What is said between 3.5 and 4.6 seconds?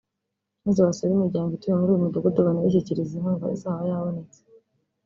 izaba yabonetse